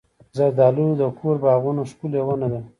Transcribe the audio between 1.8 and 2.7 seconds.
ښکلې ونه ده.